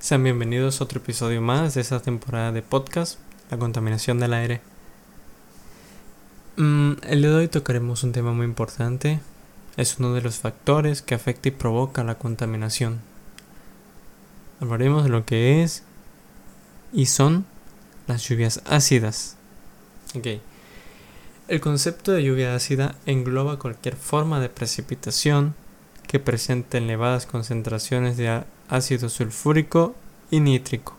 [0.00, 3.18] Sean bienvenidos a otro episodio más de esta temporada de podcast,
[3.50, 4.62] la contaminación del aire.
[6.56, 9.20] Mm, el día de hoy tocaremos un tema muy importante.
[9.76, 13.00] Es uno de los factores que afecta y provoca la contaminación.
[14.60, 15.82] Hablaremos de lo que es
[16.94, 17.44] y son
[18.06, 19.36] las lluvias ácidas.
[20.16, 20.40] Okay.
[21.46, 25.54] El concepto de lluvia ácida engloba cualquier forma de precipitación
[26.06, 29.94] que presente elevadas concentraciones de ácido sulfúrico
[30.30, 30.96] y nítrico.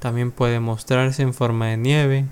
[0.00, 2.24] También puede mostrarse en forma de nieve,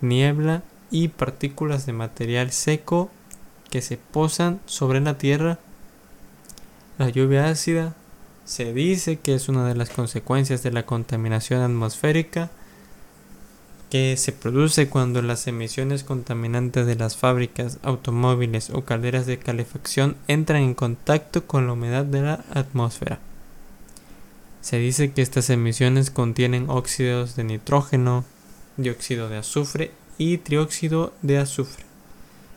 [0.00, 3.10] niebla y partículas de material seco
[3.70, 5.58] que se posan sobre la tierra.
[6.98, 7.94] La lluvia ácida
[8.44, 12.50] se dice que es una de las consecuencias de la contaminación atmosférica
[13.90, 20.16] que se produce cuando las emisiones contaminantes de las fábricas, automóviles o calderas de calefacción
[20.28, 23.18] entran en contacto con la humedad de la atmósfera.
[24.60, 28.24] Se dice que estas emisiones contienen óxidos de nitrógeno,
[28.76, 31.84] dióxido de azufre y trióxido de azufre,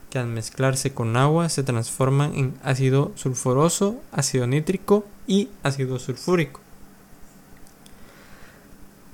[0.09, 6.59] que al mezclarse con agua se transforman en ácido sulfuroso, ácido nítrico y ácido sulfúrico.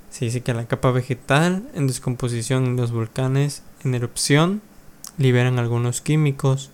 [0.09, 4.61] Se dice que la capa vegetal en descomposición en los volcanes en erupción
[5.17, 6.71] liberan algunos químicos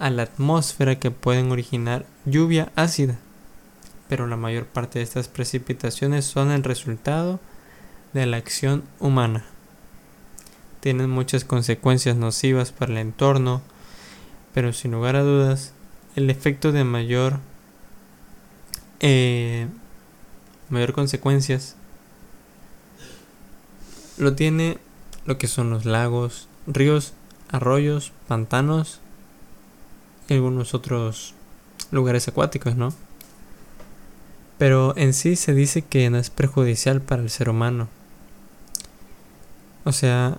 [0.00, 3.18] a la atmósfera que pueden originar lluvia ácida
[4.14, 7.40] pero la mayor parte de estas precipitaciones son el resultado
[8.12, 9.44] de la acción humana.
[10.78, 13.60] Tienen muchas consecuencias nocivas para el entorno,
[14.52, 15.72] pero sin lugar a dudas,
[16.14, 17.40] el efecto de mayor
[19.00, 19.66] eh,
[20.68, 21.74] mayor consecuencias
[24.16, 24.78] lo tiene
[25.26, 27.14] lo que son los lagos, ríos,
[27.50, 29.00] arroyos, pantanos
[30.28, 31.34] y algunos otros
[31.90, 32.94] lugares acuáticos, ¿no?
[34.64, 37.86] Pero en sí se dice que no es perjudicial para el ser humano.
[39.84, 40.38] O sea,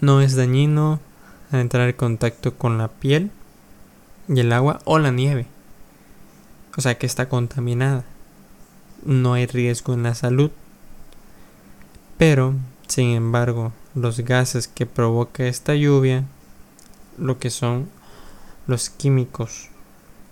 [0.00, 1.00] no es dañino
[1.50, 3.32] al entrar en contacto con la piel
[4.28, 5.48] y el agua o la nieve.
[6.76, 8.04] O sea que está contaminada.
[9.04, 10.52] No hay riesgo en la salud.
[12.16, 12.54] Pero,
[12.86, 16.22] sin embargo, los gases que provoca esta lluvia,
[17.18, 17.90] lo que son
[18.68, 19.70] los químicos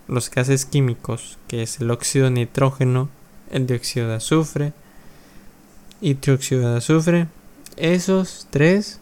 [0.09, 3.09] los gases químicos, que es el óxido de nitrógeno,
[3.51, 4.73] el dióxido de azufre
[6.01, 7.29] y trióxido de azufre,
[7.77, 9.01] esos tres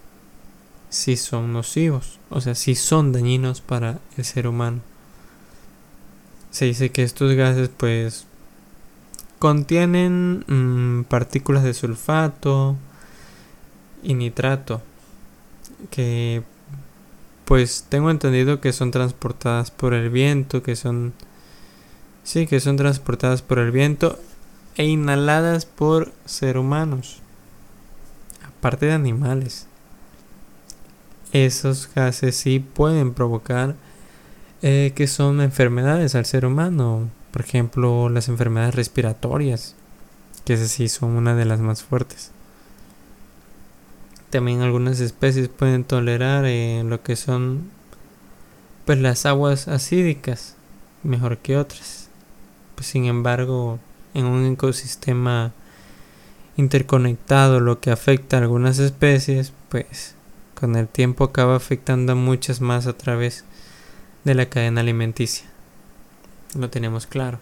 [0.90, 4.80] sí son nocivos, o sea, sí son dañinos para el ser humano.
[6.50, 8.26] Se dice que estos gases pues
[9.38, 12.76] contienen mm, partículas de sulfato
[14.02, 14.82] y nitrato
[15.90, 16.42] que
[17.50, 21.12] pues tengo entendido que son transportadas por el viento, que son
[22.22, 24.20] sí, que son transportadas por el viento
[24.76, 27.22] e inhaladas por seres humanos,
[28.46, 29.66] aparte de animales.
[31.32, 33.74] Esos gases sí pueden provocar
[34.62, 39.74] eh, que son enfermedades al ser humano, por ejemplo las enfermedades respiratorias,
[40.44, 42.30] que esas sí son una de las más fuertes.
[44.30, 47.70] También algunas especies pueden tolerar eh, lo que son
[48.84, 50.56] pues las aguas acídicas
[51.02, 52.08] mejor que otras.
[52.74, 53.78] Pues, sin embargo,
[54.14, 55.52] en un ecosistema
[56.56, 60.14] interconectado lo que afecta a algunas especies, pues
[60.54, 63.44] con el tiempo acaba afectando a muchas más a través
[64.24, 65.46] de la cadena alimenticia.
[66.54, 67.38] Lo tenemos claro.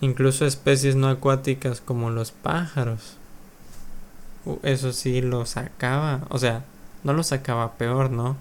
[0.00, 3.16] Incluso especies no acuáticas como los pájaros
[4.62, 6.64] eso sí lo sacaba, o sea,
[7.04, 8.36] no lo sacaba peor, ¿no?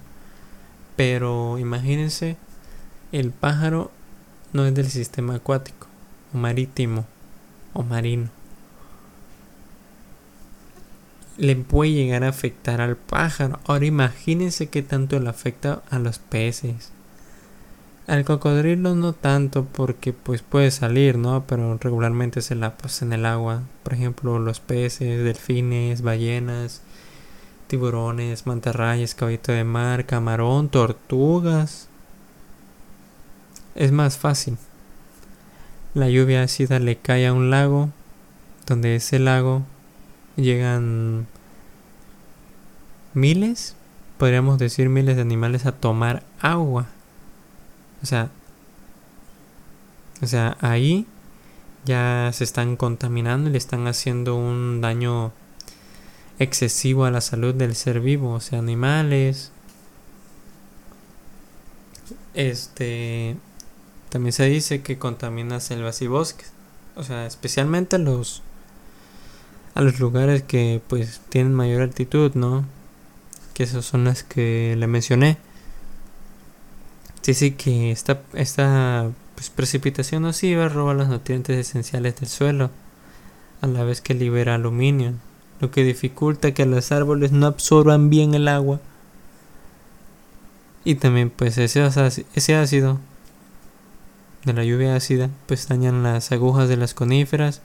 [0.96, 2.38] Pero imagínense,
[3.12, 3.92] el pájaro
[4.54, 5.88] no es del sistema acuático,
[6.34, 7.06] o marítimo,
[7.74, 8.30] o marino.
[11.38, 13.60] Le puede llegar a afectar al pájaro.
[13.66, 16.95] Ahora imagínense qué tanto le afecta a los peces.
[18.08, 21.46] Al cocodrilo no tanto porque pues puede salir, ¿no?
[21.48, 23.64] Pero regularmente se la pasa en el agua.
[23.82, 26.84] Por ejemplo, los peces, delfines, ballenas,
[27.68, 31.88] tiburones, mantarrayas, caballito de mar, camarón, tortugas.
[33.74, 34.60] Es más fácil.
[35.96, 37.90] La lluvia ácida le cae a un lago,
[38.68, 39.64] donde ese lago
[40.36, 41.26] llegan
[43.16, 43.76] miles,
[44.20, 46.88] podríamos decir miles de animales a tomar agua
[48.06, 48.30] o sea,
[50.22, 51.08] o sea, ahí
[51.86, 55.32] ya se están contaminando y le están haciendo un daño
[56.38, 59.52] excesivo a la salud del ser vivo, o sea, animales.
[62.36, 63.38] Este
[64.10, 66.52] también se dice que contamina selvas y bosques.
[66.96, 68.44] o sea, especialmente los
[69.74, 72.66] a los lugares que pues tienen mayor altitud, ¿no?
[73.56, 75.40] Que esas son las que le mencioné.
[77.34, 82.70] Sí que esta, esta pues, precipitación nociva roba los nutrientes esenciales del suelo,
[83.62, 85.14] a la vez que libera aluminio,
[85.60, 88.80] lo que dificulta que los árboles no absorban bien el agua.
[90.84, 91.84] Y también pues ese,
[92.36, 93.00] ese ácido
[94.44, 97.64] de la lluvia ácida pues dañan las agujas de las coníferas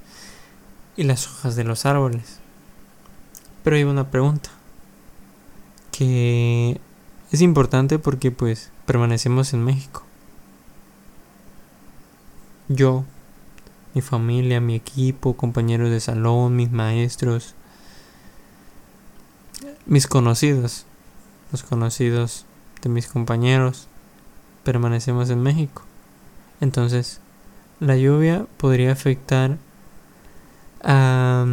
[0.96, 2.38] y las hojas de los árboles.
[3.62, 4.48] Pero hay una pregunta
[5.92, 6.80] que
[7.32, 10.02] es importante porque pues permanecemos en México.
[12.68, 13.04] Yo,
[13.94, 17.54] mi familia, mi equipo, compañeros de salón, mis maestros,
[19.86, 20.86] mis conocidos,
[21.52, 22.46] los conocidos
[22.82, 23.86] de mis compañeros,
[24.64, 25.82] permanecemos en México.
[26.60, 27.20] Entonces,
[27.78, 29.56] la lluvia podría afectar
[30.82, 31.46] a,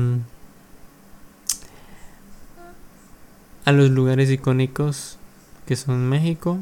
[3.65, 5.17] a los lugares icónicos
[5.67, 6.57] que son México.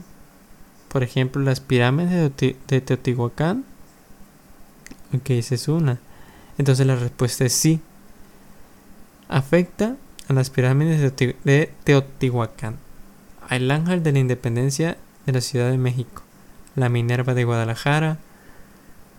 [0.89, 3.63] Por ejemplo, las pirámides de Teotihuacán.
[5.13, 5.99] Ok, esa es una.
[6.57, 7.79] Entonces la respuesta es sí.
[9.29, 9.95] Afecta
[10.27, 12.77] a las pirámides de Teotihuacán.
[13.47, 16.23] Al ángel de la independencia de la Ciudad de México.
[16.75, 18.19] La Minerva de Guadalajara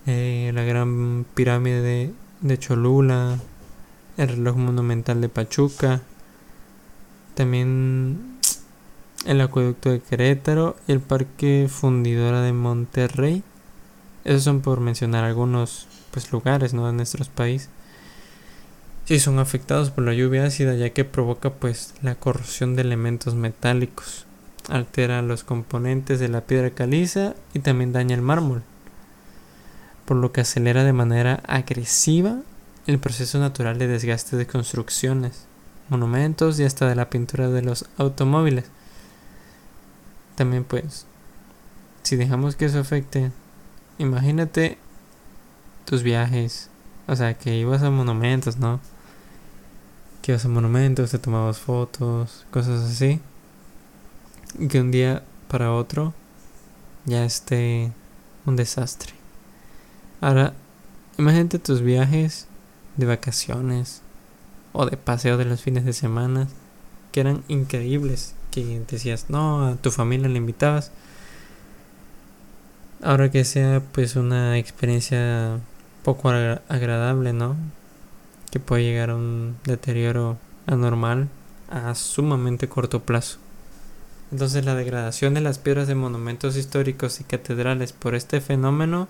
[0.07, 3.41] eh, la gran pirámide de, Cholula,
[4.17, 6.01] el reloj monumental de Pachuca,
[7.35, 8.36] también
[9.27, 13.43] el acueducto de Querétaro y el parque fundidora de Monterrey.
[14.25, 16.87] Esos son por mencionar algunos pues, lugares ¿no?
[16.87, 17.69] de nuestros países.
[19.05, 23.35] Sí, son afectados por la lluvia ácida ya que provoca pues la corrosión de elementos
[23.35, 24.27] metálicos,
[24.69, 28.63] altera los componentes de la piedra caliza y también daña el mármol
[30.07, 32.39] por lo que acelera de manera agresiva
[32.87, 35.47] el proceso natural de desgaste de construcciones,
[35.89, 38.67] monumentos y hasta de la pintura de los automóviles.
[40.37, 41.07] También pues,
[42.03, 43.33] si dejamos que eso afecte,
[43.99, 44.79] imagínate
[45.85, 46.71] tus viajes,
[47.09, 48.81] o sea, que ibas a monumentos, ¿no?
[50.23, 53.21] Que ibas a monumentos, te tomabas fotos, cosas así.
[54.59, 56.15] Y que un día para otro
[57.07, 57.93] ya esté
[58.45, 59.15] un desastre.
[60.21, 60.55] Ahora,
[61.19, 62.47] imagínate tus viajes
[62.97, 64.03] de vacaciones
[64.73, 66.49] o de paseo de los fines de semana
[67.13, 70.93] que eran increíbles, que decías, no, a tu familia le invitabas.
[73.03, 75.59] Ahora que sea pues una experiencia
[76.03, 77.57] poco agradable, ¿no?
[78.51, 81.29] Que puede llegar a un deterioro anormal
[81.69, 83.39] a sumamente corto plazo.
[84.33, 89.09] Entonces la degradación de las piedras de monumentos históricos y catedrales por este fenómeno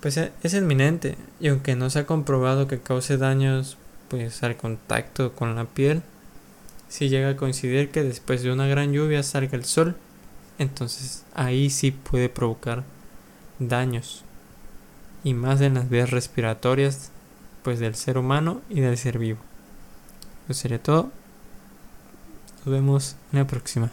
[0.00, 3.76] pues e, es inminente y aunque no se ha comprobado que cause daños
[4.08, 6.02] pues al contacto con la piel,
[6.90, 9.96] si llega a coincidir que después de una gran lluvia salga el sol,
[10.58, 12.84] entonces ahí sí puede provocar
[13.60, 14.24] daños
[15.22, 17.12] y más en las vías respiratorias
[17.62, 19.38] pues del ser humano y del ser vivo.
[20.48, 21.10] Eso sería todo.
[22.64, 23.90] Nos vemos en la próxima.